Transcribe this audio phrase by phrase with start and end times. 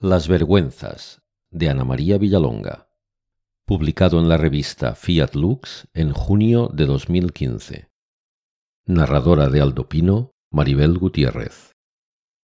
[0.00, 2.88] Las vergüenzas de Ana María Villalonga,
[3.64, 7.90] publicado en la revista Fiat Lux en junio de 2015.
[8.86, 11.72] Narradora de Aldo Pino, Maribel Gutiérrez.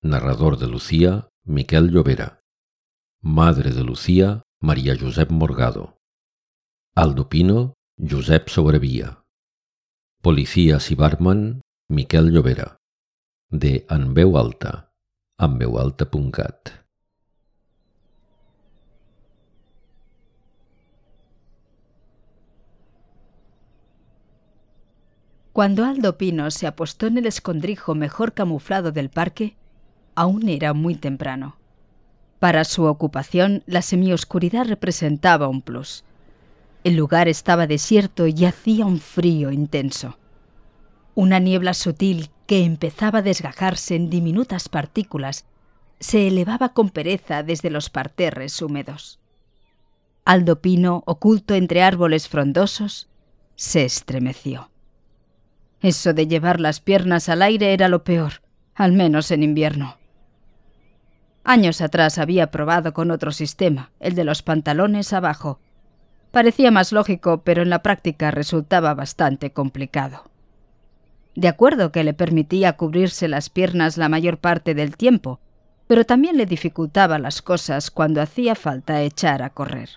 [0.04, 2.42] Narrador de Lucía, Miquel Llovera.
[3.22, 5.98] Madre de Lucía, María Josep Morgado.
[6.96, 9.24] Aldo Pino, Josep Sobrevía.
[10.22, 12.78] Policías y barman, Miquel Llovera.
[13.50, 14.94] De En veu alta,
[15.40, 16.87] enveualta.cat.
[25.58, 29.58] Cuando Aldo Pino se apostó en el escondrijo mejor camuflado del parque,
[30.14, 31.58] aún era muy temprano.
[32.38, 36.04] Para su ocupación, la semioscuridad representaba un plus.
[36.84, 40.20] El lugar estaba desierto y hacía un frío intenso.
[41.16, 45.44] Una niebla sutil que empezaba a desgajarse en diminutas partículas
[46.00, 49.18] se elevaba con pereza desde los parterres húmedos.
[50.24, 53.10] Aldo Pino, oculto entre árboles frondosos,
[53.56, 54.70] se estremeció.
[55.82, 58.42] Eso de llevar las piernas al aire era lo peor,
[58.74, 59.98] al menos en invierno.
[61.44, 65.60] Años atrás había probado con otro sistema, el de los pantalones abajo.
[66.32, 70.30] Parecía más lógico, pero en la práctica resultaba bastante complicado.
[71.36, 75.40] De acuerdo que le permitía cubrirse las piernas la mayor parte del tiempo,
[75.88, 79.90] pero también le dificultaba las cosas cuando hacía falta echar a correr.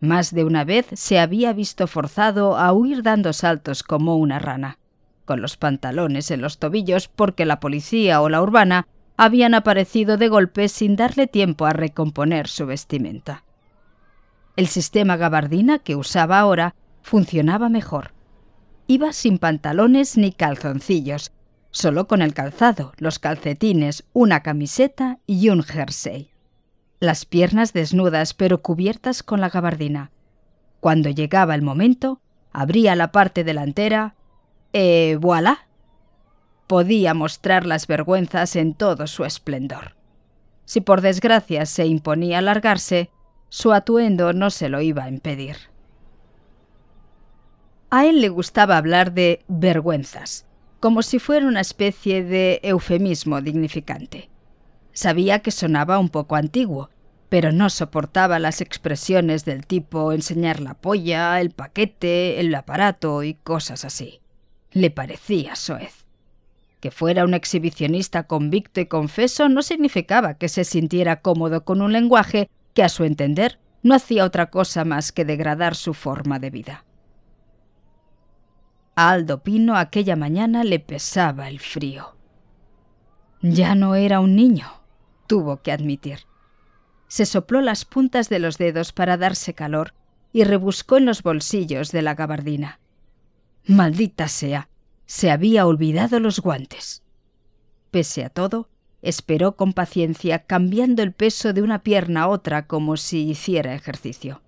[0.00, 4.78] Más de una vez se había visto forzado a huir dando saltos como una rana,
[5.24, 10.28] con los pantalones en los tobillos porque la policía o la urbana habían aparecido de
[10.28, 13.42] golpe sin darle tiempo a recomponer su vestimenta.
[14.54, 18.12] El sistema gabardina que usaba ahora funcionaba mejor.
[18.86, 21.32] Iba sin pantalones ni calzoncillos,
[21.70, 26.30] solo con el calzado, los calcetines, una camiseta y un jersey
[27.00, 30.10] las piernas desnudas pero cubiertas con la gabardina.
[30.80, 32.20] Cuando llegaba el momento,
[32.52, 34.14] abría la parte delantera
[34.72, 35.66] e voilà.
[36.66, 39.96] Podía mostrar las vergüenzas en todo su esplendor.
[40.64, 43.10] Si por desgracia se imponía alargarse,
[43.48, 45.56] su atuendo no se lo iba a impedir.
[47.90, 50.44] A él le gustaba hablar de vergüenzas,
[50.78, 54.28] como si fuera una especie de eufemismo dignificante.
[54.98, 56.90] Sabía que sonaba un poco antiguo,
[57.28, 63.34] pero no soportaba las expresiones del tipo enseñar la polla, el paquete, el aparato y
[63.34, 64.18] cosas así.
[64.72, 66.04] Le parecía soez.
[66.80, 71.92] Que fuera un exhibicionista convicto y confeso no significaba que se sintiera cómodo con un
[71.92, 76.50] lenguaje que, a su entender, no hacía otra cosa más que degradar su forma de
[76.50, 76.84] vida.
[78.96, 82.16] A Aldo Pino aquella mañana le pesaba el frío.
[83.40, 84.77] Ya no era un niño,
[85.28, 86.20] tuvo que admitir.
[87.06, 89.94] Se sopló las puntas de los dedos para darse calor
[90.32, 92.80] y rebuscó en los bolsillos de la gabardina.
[93.64, 94.68] Maldita sea,
[95.06, 97.02] se había olvidado los guantes.
[97.90, 98.68] Pese a todo,
[99.00, 104.42] esperó con paciencia, cambiando el peso de una pierna a otra como si hiciera ejercicio.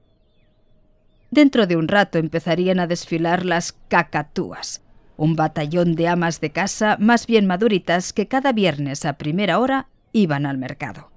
[1.31, 4.83] Dentro de un rato empezarían a desfilar las cacatúas,
[5.17, 9.90] un batallón de amas de casa más bien maduritas que cada viernes a primera hora
[10.13, 11.11] iban al mercado.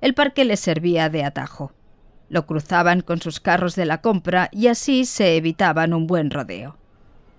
[0.00, 1.72] El parque les servía de atajo.
[2.28, 6.78] Lo cruzaban con sus carros de la compra y así se evitaban un buen rodeo.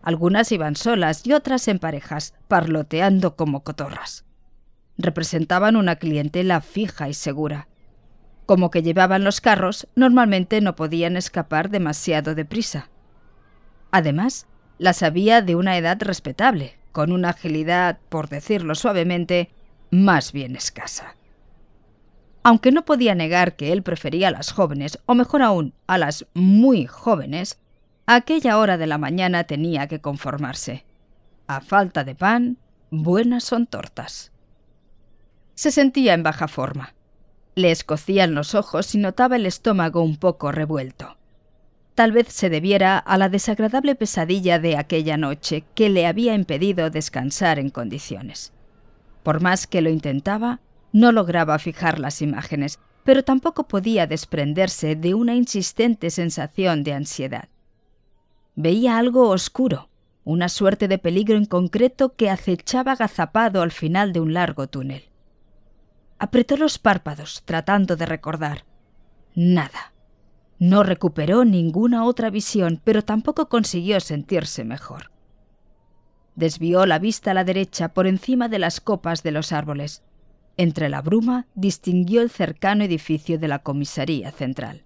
[0.02, 4.26] Algunas iban solas y otras en parejas, parloteando como cotorras.
[4.98, 7.68] Representaban una clientela fija y segura.
[8.46, 12.90] Como que llevaban los carros, normalmente no podían escapar demasiado deprisa.
[13.92, 14.46] Además,
[14.78, 19.50] las había de una edad respetable, con una agilidad, por decirlo suavemente,
[19.96, 21.16] más bien escasa.
[22.44, 26.28] Aunque no podía negar que él prefería a las jóvenes, o mejor aún, a las
[26.34, 27.60] muy jóvenes,
[28.06, 30.86] a aquella hora de la mañana tenía que conformarse.
[31.48, 32.58] A falta de pan,
[32.92, 34.32] buenas son tortas.
[35.56, 36.94] Se sentía en baja forma.
[37.56, 41.18] Le escocían los ojos y notaba el estómago un poco revuelto.
[41.96, 46.90] Tal vez se debiera a la desagradable pesadilla de aquella noche que le había impedido
[46.90, 48.52] descansar en condiciones.
[49.26, 50.60] Por más que lo intentaba,
[50.92, 57.50] no lograba fijar las imágenes, pero tampoco podía desprenderse de una insistente sensación de ansiedad.
[58.54, 59.90] Veía algo oscuro,
[60.26, 65.06] una suerte de peligro en concreto que acechaba agazapado al final de un largo túnel.
[66.20, 68.64] Apretó los párpados, tratando de recordar.
[69.34, 69.92] Nada.
[70.60, 75.15] No recuperó ninguna otra visión, pero tampoco consiguió sentirse mejor.
[76.36, 80.04] Desvió la vista a la derecha por encima de las copas de los árboles.
[80.58, 84.84] entre la bruma, distinguió el cercano edificio de la comisaría central.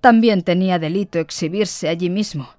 [0.00, 2.50] También tenía delito exhibirse allí mismo.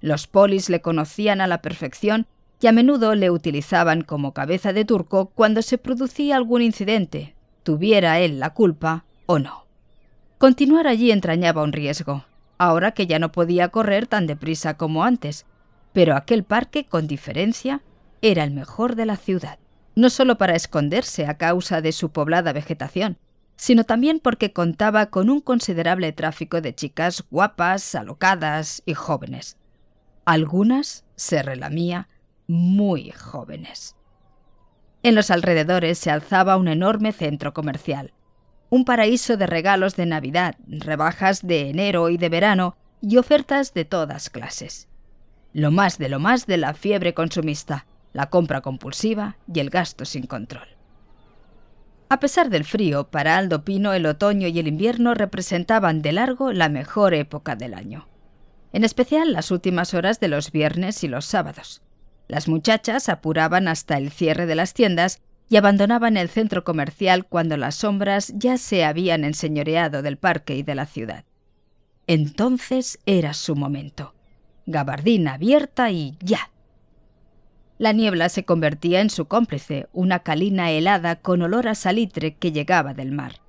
[0.00, 2.26] Los polis le conocían a la perfección
[2.60, 8.20] y a menudo le utilizaban como cabeza de turco cuando se producía algún incidente, tuviera
[8.20, 9.64] él la culpa o no.
[10.38, 12.24] Continuar allí entrañaba un riesgo,
[12.58, 15.46] ahora que ya no podía correr tan deprisa como antes,
[15.92, 17.82] pero aquel parque, con diferencia,
[18.22, 19.58] era el mejor de la ciudad,
[19.94, 23.18] no solo para esconderse a causa de su poblada vegetación,
[23.56, 29.56] sino también porque contaba con un considerable tráfico de chicas guapas, alocadas y jóvenes.
[30.24, 32.08] Algunas, se relamía,
[32.46, 33.96] muy jóvenes.
[35.02, 38.12] En los alrededores se alzaba un enorme centro comercial,
[38.70, 43.84] un paraíso de regalos de Navidad, rebajas de enero y de verano y ofertas de
[43.84, 44.88] todas clases.
[45.52, 50.04] Lo más de lo más de la fiebre consumista, la compra compulsiva y el gasto
[50.04, 50.68] sin control.
[52.08, 56.52] A pesar del frío, para Aldo Pino el otoño y el invierno representaban de largo
[56.52, 58.06] la mejor época del año.
[58.72, 61.82] En especial las últimas horas de los viernes y los sábados.
[62.28, 67.58] Las muchachas apuraban hasta el cierre de las tiendas y abandonaban el centro comercial cuando
[67.58, 71.24] las sombras ya se habían enseñoreado del parque y de la ciudad.
[72.06, 74.14] Entonces era su momento.
[74.66, 76.50] Gabardina abierta y ya.
[77.78, 82.52] La niebla se convertía en su cómplice, una calina helada con olor a salitre que
[82.52, 83.40] llegaba del mar.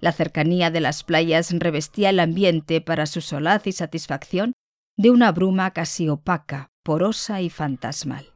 [0.00, 4.52] La cercanía de las playas revestía el ambiente para su solaz y satisfacción
[4.96, 8.26] de una bruma casi opaca, porosa y fantasmal.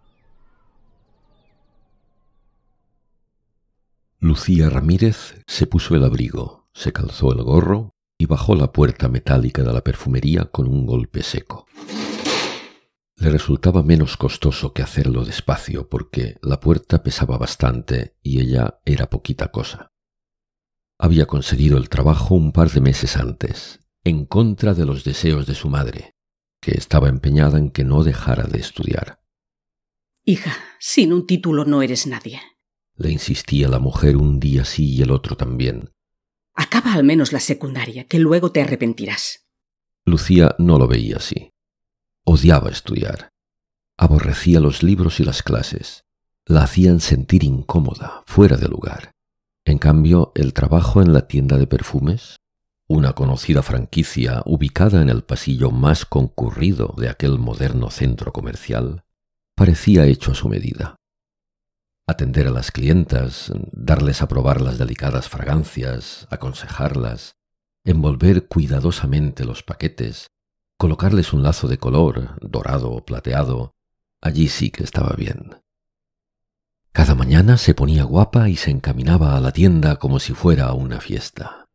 [4.21, 9.65] Lucía Ramírez se puso el abrigo, se calzó el gorro y bajó la puerta metálica
[9.65, 11.67] de la perfumería con un golpe seco.
[13.17, 19.11] Le resultaba menos costoso que hacerlo despacio porque la puerta pesaba bastante y ella era
[19.11, 19.93] poquita cosa.
[20.99, 25.55] Había conseguido el trabajo un par de meses antes, en contra de los deseos de
[25.55, 26.14] su madre,
[26.61, 29.20] que estaba empeñada en que no dejara de estudiar.
[30.25, 32.41] Hija, sin un título no eres nadie.
[32.97, 35.91] Le insistía la mujer un día sí y el otro también.
[36.55, 39.49] Acaba al menos la secundaria, que luego te arrepentirás.
[40.05, 41.51] Lucía no lo veía así.
[42.25, 43.31] Odiaba estudiar.
[43.97, 46.05] Aborrecía los libros y las clases.
[46.47, 49.13] La hacían sentir incómoda, fuera de lugar.
[49.65, 52.43] En cambio, el trabajo en la tienda de perfumes
[52.93, 59.05] una conocida franquicia ubicada en el pasillo más concurrido de aquel moderno centro comercial,
[59.55, 60.97] parecía hecho a su medida.
[62.07, 67.37] Atender a las clientas, darles a probar las delicadas fragancias, aconsejarlas,
[67.85, 70.27] envolver cuidadosamente los paquetes,
[70.82, 73.76] colocarles un lazo de color, dorado o plateado,
[74.20, 75.55] allí sí que estaba bien.
[76.90, 81.00] Cada mañana se ponía guapa y se encaminaba a la tienda como si fuera una
[81.00, 81.69] fiesta.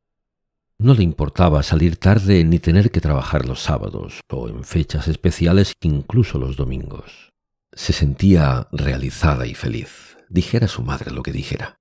[0.77, 5.71] No le importaba salir tarde ni tener que trabajar los sábados o en fechas especiales,
[5.79, 7.31] incluso los domingos.
[7.71, 11.79] Se sentía realizada y feliz, dijera su madre lo que dijera.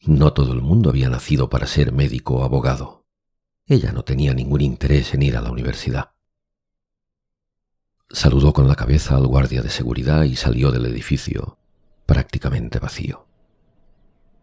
[0.00, 3.06] No todo el mundo había nacido para ser médico o abogado.
[3.64, 6.17] Ella no tenía ningún interés en ir a la universidad.
[8.10, 11.58] Saludó con la cabeza al guardia de seguridad y salió del edificio,
[12.06, 13.26] prácticamente vacío.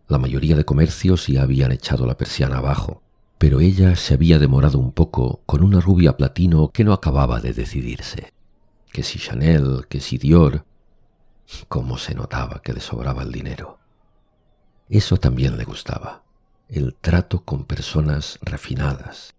[0.07, 3.01] La mayoría de comercios ya habían echado la persiana abajo,
[3.39, 7.53] pero ella se había demorado un poco con una rubia platino que no acababa de
[7.53, 8.33] decidirse.
[8.91, 10.63] Que si Chanel, que si Dior,
[11.67, 13.79] cómo se notaba que le sobraba el dinero.
[14.89, 16.23] Eso también le gustaba,
[16.69, 19.33] el trato con personas refinadas,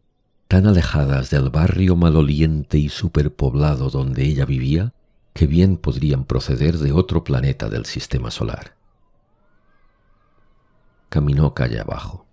[0.48, 4.92] tan alejadas del barrio maloliente y superpoblado donde ella vivía,
[5.32, 8.76] que bien podrían proceder de otro planeta del sistema solar.
[11.08, 12.26] Caminó calle abajo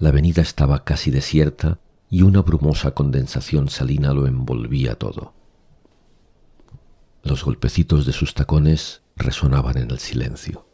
[0.00, 1.78] la avenida estaba casi desierta
[2.08, 5.34] y una brumosa condensación salina lo envolvía todo.
[7.22, 10.64] Los golpecitos de sus tacones resonaban en el silencio.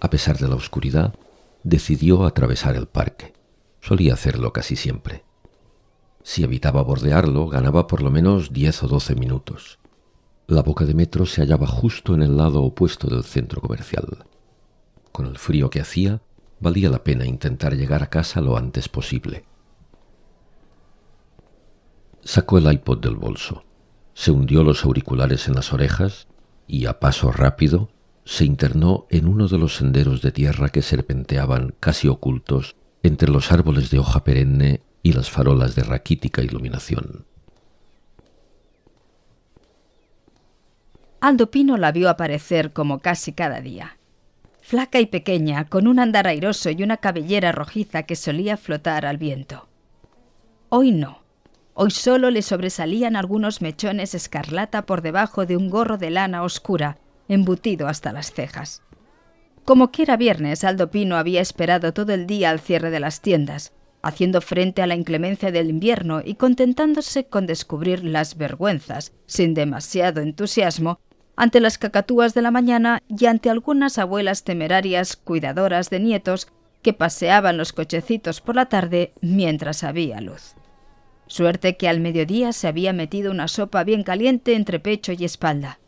[0.00, 1.14] A pesar de la oscuridad,
[1.62, 3.34] decidió atravesar el parque.
[3.86, 5.22] Solía hacerlo casi siempre.
[6.24, 9.78] Si evitaba bordearlo, ganaba por lo menos diez o doce minutos.
[10.48, 14.24] La boca de metro se hallaba justo en el lado opuesto del centro comercial.
[15.12, 16.20] Con el frío que hacía,
[16.58, 19.44] valía la pena intentar llegar a casa lo antes posible.
[22.24, 23.62] Sacó el iPod del bolso,
[24.14, 26.26] se hundió los auriculares en las orejas
[26.66, 27.90] y a paso rápido
[28.24, 32.74] se internó en uno de los senderos de tierra que serpenteaban casi ocultos
[33.06, 37.26] entre los árboles de hoja perenne y las farolas de raquítica iluminación.
[41.20, 43.96] Aldo Pino la vio aparecer como casi cada día
[44.66, 49.16] flaca y pequeña, con un andar airoso y una cabellera rojiza que solía flotar al
[49.16, 49.68] viento.
[50.70, 51.22] Hoy no.
[51.74, 56.98] Hoy solo le sobresalían algunos mechones escarlata por debajo de un gorro de lana oscura,
[57.28, 58.82] embutido hasta las cejas.
[59.66, 63.72] Como quiera viernes, Aldo Pino había esperado todo el día al cierre de las tiendas,
[64.00, 70.20] haciendo frente a la inclemencia del invierno y contentándose con descubrir las vergüenzas, sin demasiado
[70.20, 71.00] entusiasmo,
[71.34, 76.46] ante las cacatúas de la mañana y ante algunas abuelas temerarias cuidadoras de nietos
[76.80, 80.54] que paseaban los cochecitos por la tarde mientras había luz.
[81.26, 85.80] Suerte que al mediodía se había metido una sopa bien caliente entre pecho y espalda.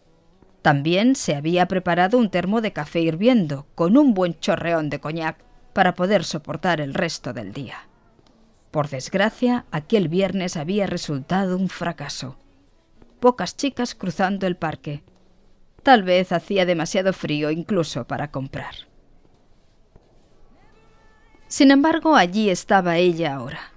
[0.68, 5.38] También se había preparado un termo de café hirviendo, con un buen chorreón de coñac,
[5.72, 7.88] para poder soportar el resto del día.
[8.70, 12.36] Por desgracia, aquel viernes había resultado un fracaso.
[13.18, 15.02] Pocas chicas cruzando el parque.
[15.82, 18.74] Tal vez hacía demasiado frío incluso para comprar.
[21.46, 23.72] Sin embargo, allí estaba ella ahora,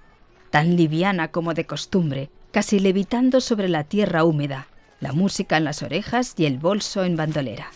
[0.50, 4.66] tan liviana como de costumbre, casi levitando sobre la tierra húmeda,
[5.02, 7.70] la música en las orejas y el bolso en bandolera.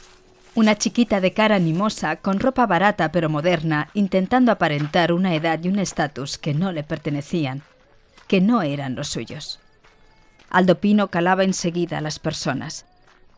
[0.54, 5.68] Una chiquita de cara animosa, con ropa barata pero moderna, intentando aparentar una edad y
[5.68, 7.62] un estatus que no le pertenecían,
[8.28, 9.58] que no eran los suyos.
[10.50, 12.86] Aldo Pino calaba enseguida a las personas.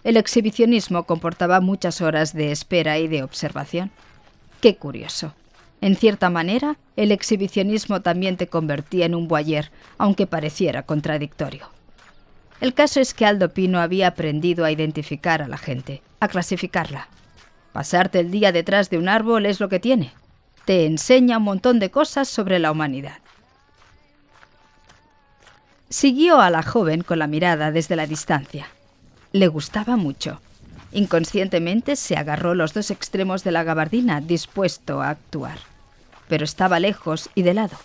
[0.04, 3.90] El exhibicionismo comportaba muchas horas de espera y de observación.
[4.60, 5.32] Qué curioso.
[5.80, 11.77] En cierta manera, el exhibicionismo también te convertía en un boyer, aunque pareciera contradictorio.
[12.60, 17.08] El caso es que Aldo Pino había aprendido a identificar a la gente, a clasificarla.
[17.72, 20.12] Pasarte el día detrás de un árbol es lo que tiene.
[20.64, 23.18] Te enseña un montón de cosas sobre la humanidad.
[25.88, 28.66] Siguió a la joven con la mirada desde la distancia.
[29.32, 30.40] Le gustaba mucho.
[30.92, 35.58] Inconscientemente se agarró los dos extremos de la gabardina, dispuesto a actuar.
[36.28, 37.76] Pero estaba lejos y de lado.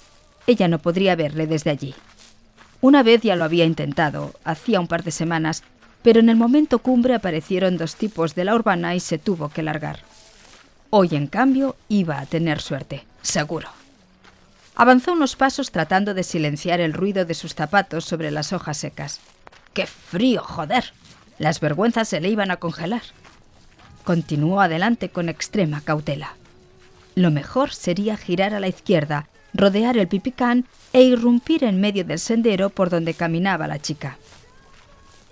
[0.47, 1.95] Ella no podría verle desde allí.
[2.83, 5.63] Una vez ya lo había intentado, hacía un par de semanas,
[6.01, 9.63] pero en el momento cumbre aparecieron dos tipos de la urbana y se tuvo que
[9.63, 9.99] largar.
[10.89, 13.69] Hoy, en cambio, iba a tener suerte, seguro.
[14.75, 19.21] Avanzó unos pasos tratando de silenciar el ruido de sus zapatos sobre las hojas secas.
[19.73, 20.91] ¡Qué frío, joder!
[21.39, 23.03] Las vergüenzas se le iban a congelar.
[24.03, 26.35] Continuó adelante con extrema cautela.
[27.15, 32.19] Lo mejor sería girar a la izquierda rodear el pipicán e irrumpir en medio del
[32.19, 34.17] sendero por donde caminaba la chica.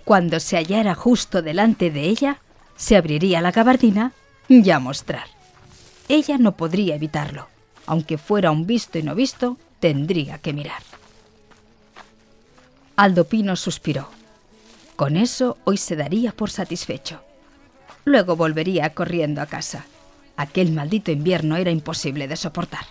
[0.04, 2.38] Cuando se hallara justo delante de ella,
[2.76, 4.12] se abriría la gabardina
[4.48, 5.26] y a mostrar.
[6.08, 7.48] Ella no podría evitarlo.
[7.86, 10.82] Aunque fuera un visto y no visto, tendría que mirar.
[12.96, 14.08] Aldo Pino suspiró.
[14.96, 17.20] Con eso hoy se daría por satisfecho.
[18.04, 19.86] Luego volvería corriendo a casa.
[20.36, 22.84] Aquel maldito invierno era imposible de soportar.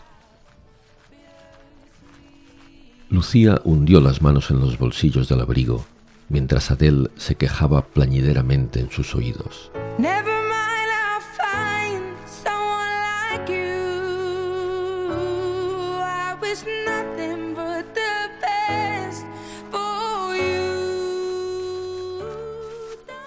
[3.11, 5.85] Lucía hundió las manos en los bolsillos del abrigo,
[6.29, 9.69] mientras Adele se quejaba plañideramente en sus oídos.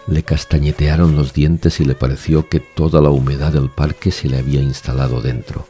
[0.06, 4.38] Le castañetearon los dientes y le pareció que toda la humedad del parque se le
[4.38, 5.66] había instalado dentro.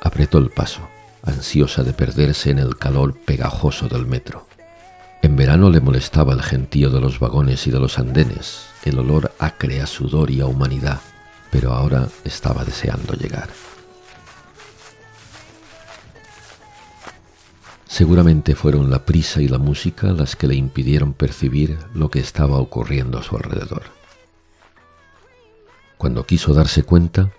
[0.00, 0.80] Apretó el paso
[1.22, 4.46] ansiosa de perderse en el calor pegajoso del metro.
[5.22, 9.32] En verano le molestaba el gentío de los vagones y de los andenes, el olor
[9.38, 11.00] acre a sudor y a humanidad,
[11.50, 13.48] pero ahora estaba deseando llegar.
[17.86, 22.56] Seguramente fueron la prisa y la música las que le impidieron percibir lo que estaba
[22.56, 23.82] ocurriendo a su alrededor.
[25.98, 27.30] Cuando quiso darse cuenta,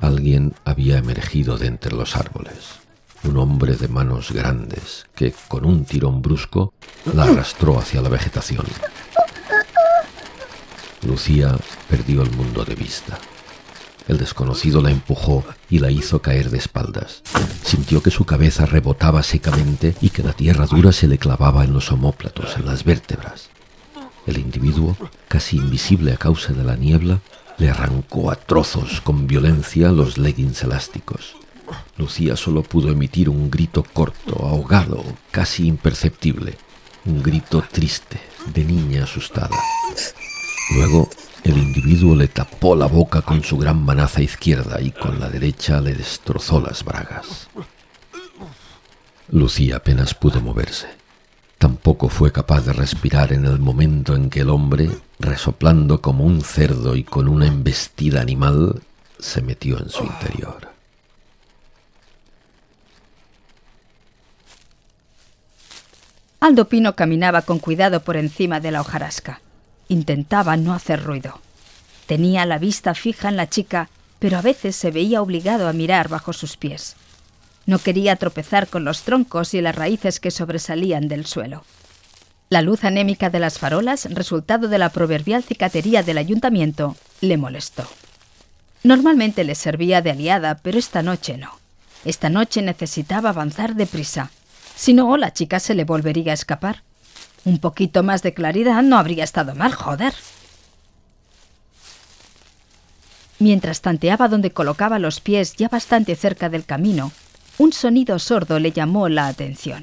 [0.00, 2.87] alguien había emergido de entre los árboles
[3.24, 6.72] un hombre de manos grandes que, con un tirón brusco,
[7.14, 8.64] la arrastró hacia la vegetación.
[11.06, 11.56] Lucía
[11.88, 13.18] perdió el mundo de vista.
[14.08, 17.22] El desconocido la empujó y la hizo caer de espaldas.
[17.62, 21.74] Sintió que su cabeza rebotaba secamente y que la tierra dura se le clavaba en
[21.74, 23.50] los omóplatos, en las vértebras.
[24.26, 24.96] El individuo,
[25.28, 27.20] casi invisible a causa de la niebla,
[27.58, 31.36] le arrancó a trozos con violencia los leggings elásticos.
[31.98, 35.02] Lucía solo pudo emitir un grito corto, ahogado,
[35.32, 36.56] casi imperceptible,
[37.04, 38.20] un grito triste,
[38.54, 39.56] de niña asustada.
[40.76, 41.10] Luego,
[41.42, 45.80] el individuo le tapó la boca con su gran manaza izquierda y con la derecha
[45.80, 47.48] le destrozó las bragas.
[49.30, 50.86] Lucía apenas pudo moverse.
[51.58, 54.88] Tampoco fue capaz de respirar en el momento en que el hombre,
[55.18, 58.80] resoplando como un cerdo y con una embestida animal,
[59.18, 60.67] se metió en su interior.
[66.40, 69.40] Aldo Pino caminaba con cuidado por encima de la hojarasca.
[69.88, 71.40] Intentaba no hacer ruido.
[72.06, 73.88] Tenía la vista fija en la chica,
[74.20, 76.94] pero a veces se veía obligado a mirar bajo sus pies.
[77.66, 81.64] No quería tropezar con los troncos y las raíces que sobresalían del suelo.
[82.50, 87.86] La luz anémica de las farolas, resultado de la proverbial cicatería del ayuntamiento, le molestó.
[88.84, 91.58] Normalmente le servía de aliada, pero esta noche no.
[92.04, 94.30] Esta noche necesitaba avanzar deprisa.
[94.78, 96.84] Si no, la chica se le volvería a escapar.
[97.44, 100.14] Un poquito más de claridad no habría estado mal, joder.
[103.40, 107.10] Mientras tanteaba donde colocaba los pies ya bastante cerca del camino,
[107.58, 109.82] un sonido sordo le llamó la atención.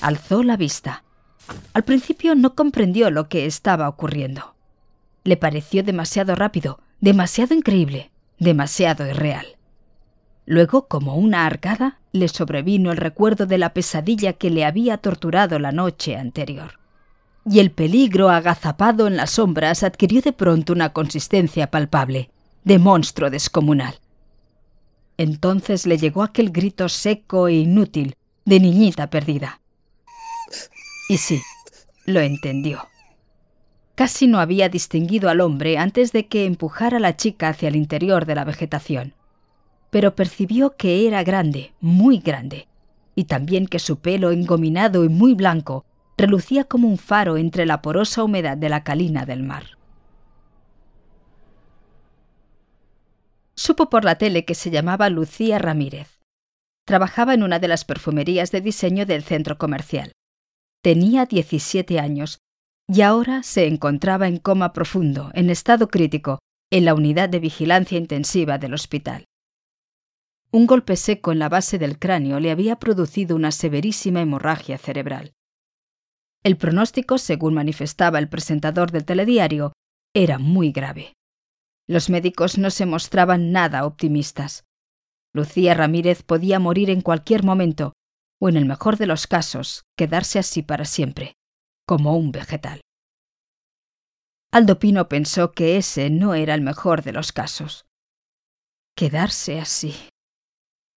[0.00, 1.02] Alzó la vista.
[1.74, 4.54] Al principio no comprendió lo que estaba ocurriendo.
[5.24, 9.56] Le pareció demasiado rápido, demasiado increíble, demasiado irreal.
[10.44, 15.58] Luego, como una arcada, le sobrevino el recuerdo de la pesadilla que le había torturado
[15.58, 16.80] la noche anterior.
[17.44, 22.30] Y el peligro agazapado en las sombras adquirió de pronto una consistencia palpable,
[22.64, 23.94] de monstruo descomunal.
[25.16, 29.60] Entonces le llegó aquel grito seco e inútil de niñita perdida.
[31.08, 31.40] Y sí,
[32.04, 32.88] lo entendió.
[33.94, 37.76] Casi no había distinguido al hombre antes de que empujara a la chica hacia el
[37.76, 39.14] interior de la vegetación
[39.92, 42.66] pero percibió que era grande, muy grande,
[43.14, 45.84] y también que su pelo engominado y muy blanco
[46.16, 49.76] relucía como un faro entre la porosa humedad de la calina del mar.
[53.54, 56.20] Supo por la tele que se llamaba Lucía Ramírez.
[56.86, 60.12] Trabajaba en una de las perfumerías de diseño del centro comercial.
[60.82, 62.38] Tenía 17 años
[62.88, 66.38] y ahora se encontraba en coma profundo, en estado crítico,
[66.70, 69.26] en la unidad de vigilancia intensiva del hospital.
[70.54, 75.32] Un golpe seco en la base del cráneo le había producido una severísima hemorragia cerebral.
[76.44, 79.72] El pronóstico, según manifestaba el presentador del telediario,
[80.14, 81.14] era muy grave.
[81.88, 84.64] Los médicos no se mostraban nada optimistas.
[85.32, 87.94] Lucía Ramírez podía morir en cualquier momento,
[88.38, 91.32] o en el mejor de los casos, quedarse así para siempre,
[91.86, 92.82] como un vegetal.
[94.52, 97.86] Aldo Pino pensó que ese no era el mejor de los casos.
[98.94, 99.94] Quedarse así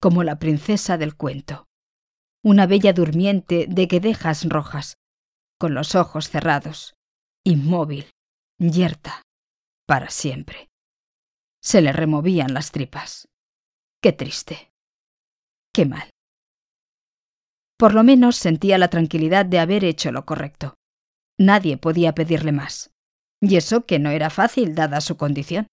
[0.06, 1.65] como la princesa del cuento.
[2.44, 4.98] Una bella durmiente de guedejas rojas,
[5.60, 6.94] con los ojos cerrados,
[7.44, 8.12] inmóvil,
[8.60, 9.24] yerta,
[9.88, 10.70] para siempre.
[11.60, 13.30] Se le removían las tripas.
[14.00, 14.70] Qué triste.
[15.74, 16.12] Qué mal.
[17.76, 20.76] Por lo menos sentía la tranquilidad de haber hecho lo correcto.
[21.39, 22.91] Nadie podía pedirle más.
[23.41, 25.65] Y eso que no era fácil dada su condición.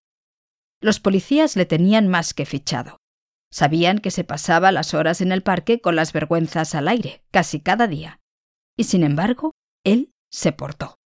[0.80, 3.01] Los policías le tenían más que fichado.
[3.52, 7.60] Sabían que se pasaba las horas en el parque con las vergüenzas al aire, casi
[7.60, 8.18] cada día.
[8.78, 9.52] Y sin embargo,
[9.84, 10.96] él se portó.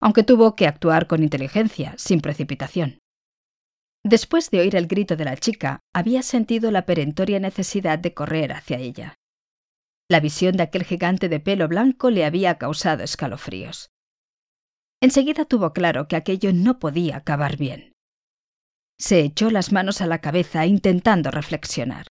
[0.00, 2.98] Aunque tuvo que actuar con inteligencia, sin precipitación.
[4.02, 8.52] Después de oír el grito de la chica, había sentido la perentoria necesidad de correr
[8.52, 9.14] hacia ella.
[10.08, 13.90] La visión de aquel gigante de pelo blanco le había causado escalofríos.
[15.02, 17.95] Enseguida tuvo claro que aquello no podía acabar bien.
[18.98, 22.06] Se echó las manos a la cabeza intentando reflexionar.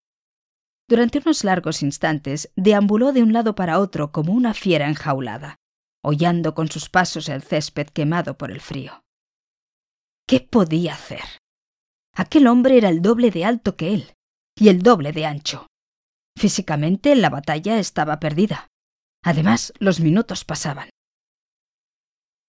[0.89, 5.55] Durante unos largos instantes deambuló de un lado para otro como una fiera enjaulada,
[6.03, 9.01] hollando con sus pasos el césped quemado por el frío.
[10.27, 11.23] ¿Qué podía hacer?
[12.13, 14.13] Aquel hombre era el doble de alto que él,
[14.55, 15.67] y el doble de ancho.
[16.37, 18.67] Físicamente la batalla estaba perdida.
[19.23, 20.89] Además, los minutos pasaban.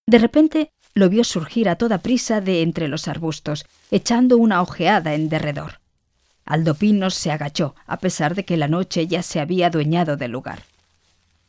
[0.07, 5.15] De repente lo vio surgir a toda prisa de entre los arbustos, echando una ojeada
[5.15, 5.81] en derredor.
[6.45, 10.31] Aldo Pinos se agachó, a pesar de que la noche ya se había adueñado del
[10.31, 10.63] lugar.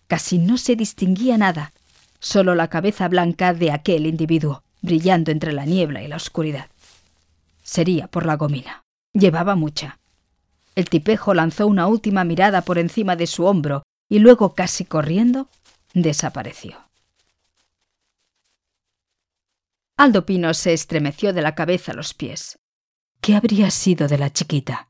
[0.07, 1.73] Casi no se distinguía nada,
[2.19, 6.67] solo la cabeza blanca de aquel individuo, brillando entre la niebla y la oscuridad.
[7.63, 8.83] Sería por la gomina.
[9.13, 9.99] Llevaba mucha.
[10.75, 15.47] El tipejo lanzó una última mirada por encima de su hombro y luego, casi corriendo,
[15.93, 16.84] desapareció.
[19.97, 22.59] Aldo Pino se estremeció de la cabeza a los pies.
[23.21, 24.89] ¿Qué habría sido de la chiquita?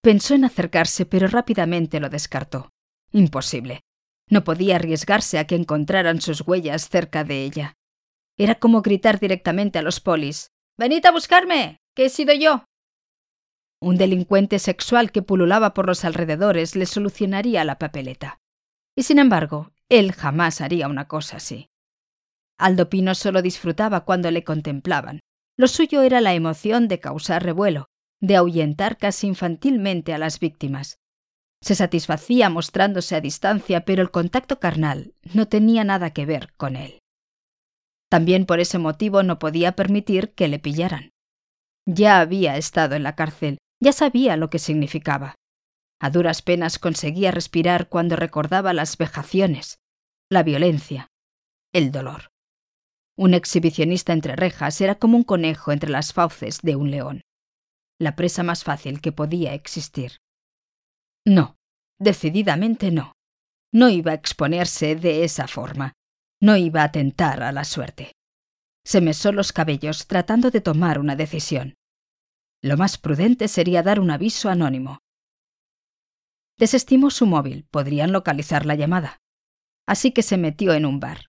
[0.00, 2.70] Pensó en acercarse, pero rápidamente lo descartó.
[3.12, 3.82] Imposible.
[4.30, 7.74] No podía arriesgarse a que encontraran sus huellas cerca de ella.
[8.38, 10.52] Era como gritar directamente a los polis.
[10.78, 11.80] Venid a buscarme.
[11.94, 12.64] que he sido yo.
[13.78, 18.38] Un delincuente sexual que pululaba por los alrededores le solucionaría la papeleta.
[18.96, 21.68] Y sin embargo, él jamás haría una cosa así.
[22.58, 25.20] Aldo Pino solo disfrutaba cuando le contemplaban.
[25.56, 27.86] Lo suyo era la emoción de causar revuelo,
[28.20, 30.98] de ahuyentar casi infantilmente a las víctimas.
[31.60, 36.76] Se satisfacía mostrándose a distancia, pero el contacto carnal no tenía nada que ver con
[36.76, 36.98] él.
[38.10, 41.10] También por ese motivo no podía permitir que le pillaran.
[41.86, 45.34] Ya había estado en la cárcel, ya sabía lo que significaba.
[46.00, 49.78] A duras penas conseguía respirar cuando recordaba las vejaciones,
[50.30, 51.08] la violencia,
[51.72, 52.33] el dolor.
[53.16, 57.20] Un exhibicionista entre rejas era como un conejo entre las fauces de un león,
[57.98, 60.18] la presa más fácil que podía existir.
[61.24, 61.56] No,
[61.98, 63.12] decididamente no.
[63.72, 65.92] No iba a exponerse de esa forma.
[66.40, 68.12] No iba a tentar a la suerte.
[68.84, 71.74] Se mesó los cabellos tratando de tomar una decisión.
[72.62, 74.98] Lo más prudente sería dar un aviso anónimo.
[76.58, 79.18] Desestimó su móvil, podrían localizar la llamada.
[79.86, 81.26] Así que se metió en un bar.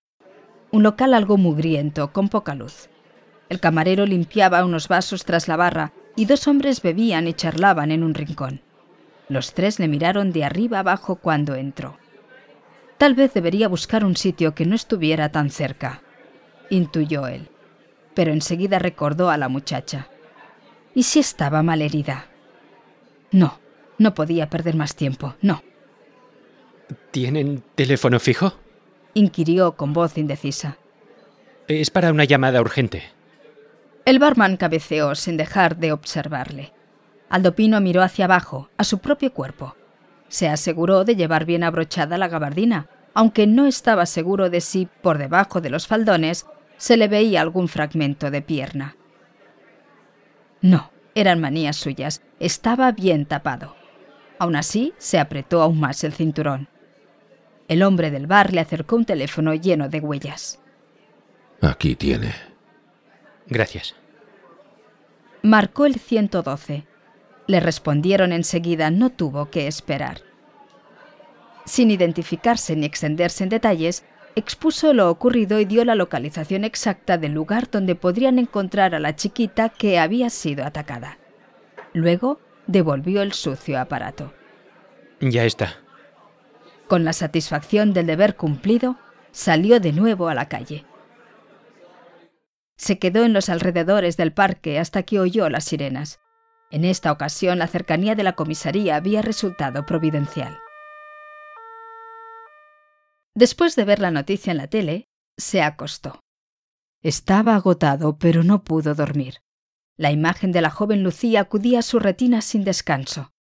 [0.70, 2.88] Un local algo mugriento, con poca luz.
[3.48, 8.02] El camarero limpiaba unos vasos tras la barra y dos hombres bebían y charlaban en
[8.02, 8.60] un rincón.
[9.28, 11.98] Los tres le miraron de arriba abajo cuando entró.
[12.98, 16.02] Tal vez debería buscar un sitio que no estuviera tan cerca,
[16.70, 17.48] intuyó él,
[18.14, 20.08] pero enseguida recordó a la muchacha.
[20.94, 22.26] ¿Y si estaba mal herida?
[23.30, 23.60] No,
[23.98, 25.62] no podía perder más tiempo, no.
[27.10, 28.54] ¿Tienen teléfono fijo?
[29.16, 30.76] Inquirió con voz indecisa.
[31.68, 33.02] Es para una llamada urgente.
[34.04, 36.74] El barman cabeceó sin dejar de observarle.
[37.30, 39.74] Aldopino miró hacia abajo, a su propio cuerpo.
[40.28, 45.16] Se aseguró de llevar bien abrochada la gabardina, aunque no estaba seguro de si, por
[45.16, 48.96] debajo de los faldones, se le veía algún fragmento de pierna.
[50.60, 53.76] No, eran manías suyas, estaba bien tapado.
[54.38, 56.68] Aún así, se apretó aún más el cinturón.
[57.68, 60.60] El hombre del bar le acercó un teléfono lleno de huellas.
[61.60, 62.34] Aquí tiene.
[63.48, 63.94] Gracias.
[65.42, 66.86] Marcó el 112.
[67.46, 70.22] Le respondieron enseguida, no tuvo que esperar.
[71.64, 74.04] Sin identificarse ni extenderse en detalles,
[74.36, 79.16] expuso lo ocurrido y dio la localización exacta del lugar donde podrían encontrar a la
[79.16, 81.18] chiquita que había sido atacada.
[81.92, 84.32] Luego devolvió el sucio aparato.
[85.20, 85.85] Ya está.
[86.88, 88.96] Con la satisfacción del deber cumplido,
[89.32, 90.84] salió de nuevo a la calle.
[92.76, 96.20] Se quedó en los alrededores del parque hasta que oyó las sirenas.
[96.70, 100.58] En esta ocasión la cercanía de la comisaría había resultado providencial.
[103.34, 106.20] Después de ver la noticia en la tele, se acostó.
[107.02, 109.42] Estaba agotado, pero no pudo dormir.
[109.96, 113.32] La imagen de la joven Lucía acudía a su retina sin descanso.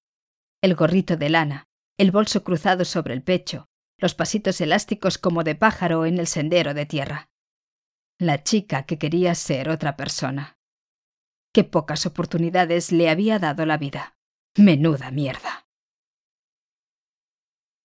[0.62, 1.64] El gorrito de lana,
[1.98, 3.66] el bolso cruzado sobre el pecho,
[3.98, 7.30] los pasitos elásticos como de pájaro en el sendero de tierra
[8.18, 10.58] la chica que quería ser otra persona.
[11.52, 14.16] Qué pocas oportunidades le había dado la vida.
[14.56, 15.66] Menuda mierda.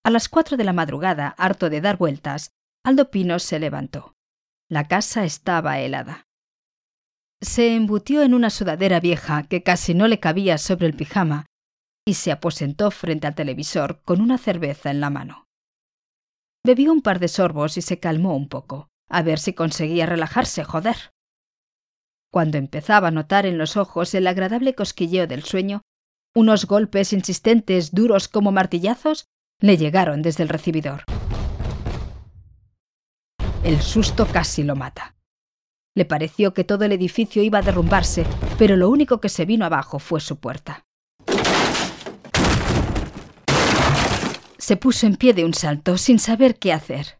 [0.04, 2.52] A las cuatro de la madrugada, harto de dar vueltas,
[2.84, 4.16] Aldo Pino se levantó.
[4.68, 6.28] La casa estaba helada.
[7.40, 11.46] Se embutió en una sudadera vieja que casi no le cabía sobre el pijama
[12.06, 15.46] y se aposentó frente al televisor con una cerveza en la mano.
[16.64, 18.88] Bebió un par de sorbos y se calmó un poco.
[19.08, 21.12] A ver si conseguía relajarse, joder.
[22.30, 25.82] Cuando empezaba a notar en los ojos el agradable cosquilleo del sueño,
[26.34, 29.26] unos golpes insistentes, duros como martillazos,
[29.60, 31.04] le llegaron desde el recibidor.
[33.64, 35.16] El susto casi lo mata.
[35.96, 38.24] Le pareció que todo el edificio iba a derrumbarse,
[38.58, 40.86] pero lo único que se vino abajo fue su puerta.
[44.60, 47.18] Se puso en pie de un salto sin saber qué hacer.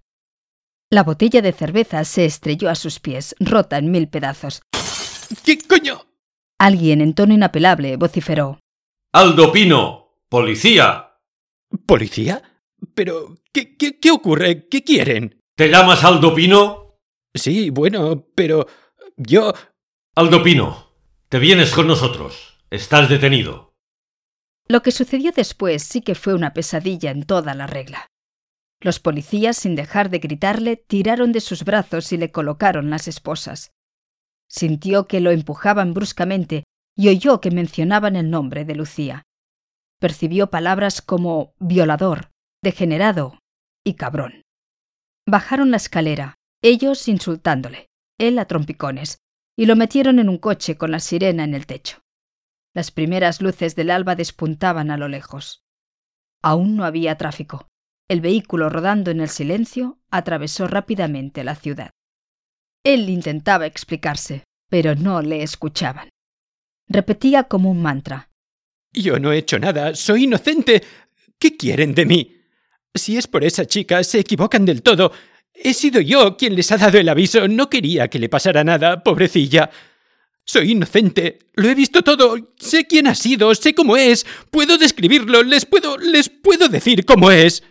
[0.90, 4.60] La botella de cerveza se estrelló a sus pies, rota en mil pedazos.
[5.42, 6.02] ¿Qué coño?
[6.58, 8.60] Alguien en tono inapelable vociferó.
[9.14, 10.18] Aldo Pino.
[10.28, 11.16] Policía.
[11.86, 12.42] ¿Policía?
[12.94, 14.68] Pero, ¿qué, qué, qué ocurre?
[14.68, 15.40] ¿Qué quieren?
[15.56, 16.98] ¿Te llamas Aldo Pino?
[17.34, 18.66] Sí, bueno, pero
[19.16, 19.54] yo...
[20.14, 20.92] Aldo Pino,
[21.30, 22.58] te vienes con nosotros.
[22.68, 23.69] Estás detenido.
[24.70, 28.06] Lo que sucedió después sí que fue una pesadilla en toda la regla.
[28.80, 33.72] Los policías, sin dejar de gritarle, tiraron de sus brazos y le colocaron las esposas.
[34.48, 36.62] Sintió que lo empujaban bruscamente
[36.96, 39.24] y oyó que mencionaban el nombre de Lucía.
[39.98, 42.30] Percibió palabras como violador,
[42.62, 43.40] degenerado
[43.84, 44.44] y cabrón.
[45.26, 49.18] Bajaron la escalera, ellos insultándole, él a trompicones,
[49.58, 52.02] y lo metieron en un coche con la sirena en el techo.
[52.74, 55.64] Las primeras luces del alba despuntaban a lo lejos.
[56.42, 57.68] Aún no había tráfico.
[58.08, 61.90] El vehículo rodando en el silencio atravesó rápidamente la ciudad.
[62.84, 66.08] Él intentaba explicarse, pero no le escuchaban.
[66.88, 68.30] Repetía como un mantra,
[68.92, 69.94] Yo no he hecho nada.
[69.94, 70.82] Soy inocente.
[71.38, 72.36] ¿Qué quieren de mí?
[72.92, 75.12] Si es por esa chica, se equivocan del todo.
[75.54, 77.46] He sido yo quien les ha dado el aviso.
[77.46, 79.70] No quería que le pasara nada, pobrecilla.
[80.50, 81.38] Soy inocente.
[81.54, 82.34] Lo he visto todo.
[82.56, 84.26] Sé quién ha sido, sé cómo es.
[84.50, 85.96] Puedo describirlo, les puedo.
[85.96, 87.62] les puedo decir cómo es.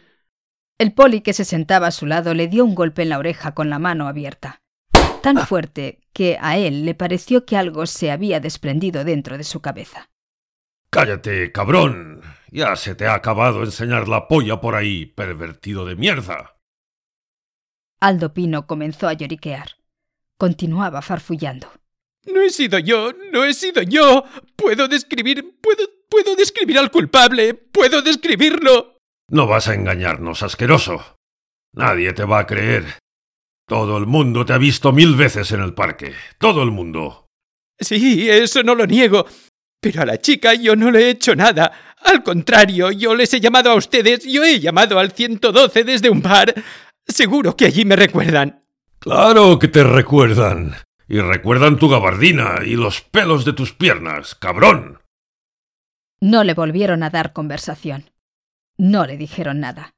[0.77, 3.53] El poli que se sentaba a su lado le dio un golpe en la oreja
[3.53, 4.61] con la mano abierta.
[5.21, 9.59] Tan fuerte que a él le pareció que algo se había desprendido dentro de su
[9.59, 10.09] cabeza.
[10.89, 12.21] Cállate, cabrón.
[12.49, 16.55] Ya se te ha acabado enseñar la polla por ahí, pervertido de mierda.
[17.99, 19.71] Aldo Pino comenzó a lloriquear.
[20.37, 21.78] Continuaba farfullando.
[22.33, 24.23] No he sido yo, no he sido yo.
[24.55, 28.97] Puedo describir, puedo, puedo describir al culpable, puedo describirlo.
[29.29, 31.15] No vas a engañarnos, asqueroso.
[31.73, 32.85] Nadie te va a creer.
[33.67, 36.13] Todo el mundo te ha visto mil veces en el parque.
[36.39, 37.27] Todo el mundo.
[37.79, 39.25] Sí, eso no lo niego.
[39.79, 41.71] Pero a la chica yo no le he hecho nada.
[42.03, 46.21] Al contrario, yo les he llamado a ustedes, yo he llamado al 112 desde un
[46.21, 46.53] bar.
[47.07, 48.63] Seguro que allí me recuerdan.
[48.99, 50.75] Claro que te recuerdan.
[51.09, 55.01] Y recuerdan tu gabardina y los pelos de tus piernas, cabrón.
[56.21, 58.11] No le volvieron a dar conversación.
[58.77, 59.95] No le dijeron nada.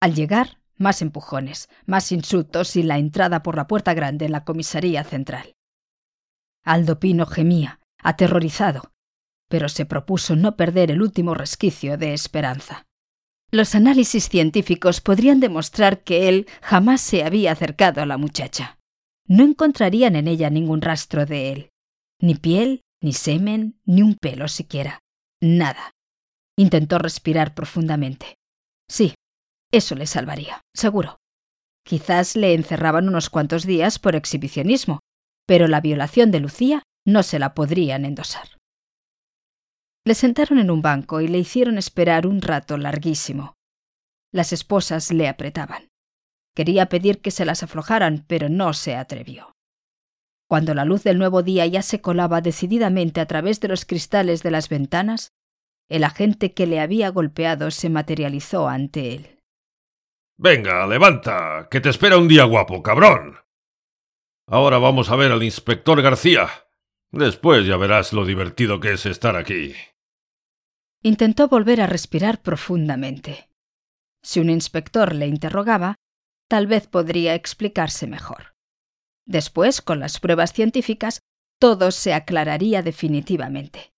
[0.00, 4.44] Al llegar, más empujones, más insultos y la entrada por la puerta grande en la
[4.44, 5.54] comisaría central.
[6.64, 8.90] Aldo Pino gemía, aterrorizado,
[9.48, 12.86] pero se propuso no perder el último resquicio de esperanza.
[13.52, 18.78] Los análisis científicos podrían demostrar que él jamás se había acercado a la muchacha.
[19.26, 21.70] No encontrarían en ella ningún rastro de él.
[22.20, 25.00] Ni piel, ni semen, ni un pelo siquiera.
[25.40, 25.92] Nada.
[26.56, 28.36] Intentó respirar profundamente.
[28.88, 29.14] Sí,
[29.72, 31.18] eso le salvaría, seguro.
[31.84, 35.00] Quizás le encerraban unos cuantos días por exhibicionismo,
[35.46, 38.48] pero la violación de Lucía no se la podrían endosar.
[40.06, 43.54] Le sentaron en un banco y le hicieron esperar un rato larguísimo.
[44.32, 45.88] Las esposas le apretaban.
[46.54, 49.54] Quería pedir que se las aflojaran, pero no se atrevió.
[50.48, 54.42] Cuando la luz del nuevo día ya se colaba decididamente a través de los cristales
[54.42, 55.32] de las ventanas,
[55.88, 59.40] el agente que le había golpeado se materializó ante él.
[60.36, 63.38] Venga, levanta, que te espera un día guapo, cabrón.
[64.46, 66.48] Ahora vamos a ver al inspector García.
[67.10, 69.74] Después ya verás lo divertido que es estar aquí.
[71.02, 73.48] Intentó volver a respirar profundamente.
[74.22, 75.96] Si un inspector le interrogaba,
[76.48, 78.54] tal vez podría explicarse mejor.
[79.26, 81.20] Después, con las pruebas científicas,
[81.58, 83.92] todo se aclararía definitivamente.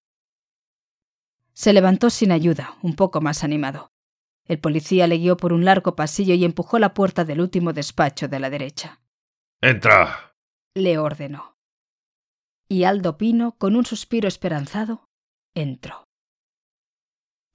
[1.53, 3.91] Se levantó sin ayuda, un poco más animado.
[4.45, 8.29] El policía le guió por un largo pasillo y empujó la puerta del último despacho
[8.29, 9.01] de la derecha.
[9.61, 10.35] Entra.
[10.75, 11.57] le ordenó.
[12.69, 15.09] Y Aldo Pino, con un suspiro esperanzado,
[15.55, 16.05] entró.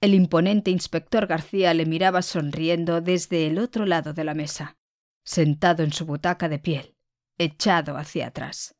[0.00, 4.76] El imponente inspector García le miraba sonriendo desde el otro lado de la mesa,
[5.24, 6.96] sentado en su butaca de piel,
[7.38, 8.74] echado hacia atrás.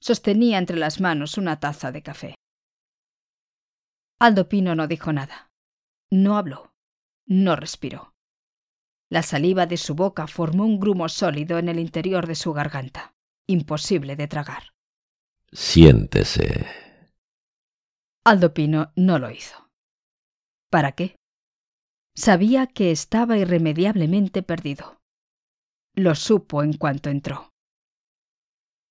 [0.00, 2.34] Sostenía entre las manos una taza de café.
[4.20, 5.50] Aldo Pino no dijo nada.
[6.10, 6.74] No habló.
[7.26, 8.14] No respiró.
[9.10, 13.14] La saliva de su boca formó un grumo sólido en el interior de su garganta,
[13.46, 14.74] imposible de tragar.
[15.52, 16.66] Siéntese.
[18.24, 19.70] Aldo Pino no lo hizo.
[20.70, 21.16] ¿Para qué?
[22.14, 24.97] Sabía que estaba irremediablemente perdido.
[25.98, 27.50] Lo supo en cuanto entró.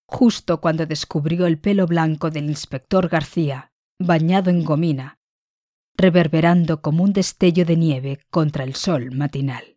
[0.09, 5.15] Justo cuando descubrió el pelo blanco del inspector García, bañado en gomina,
[5.95, 9.76] reverberando como un destello de nieve contra el sol matinal.